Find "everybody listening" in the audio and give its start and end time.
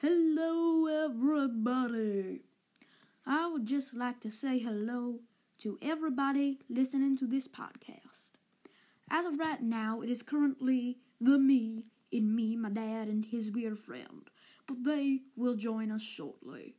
5.82-7.16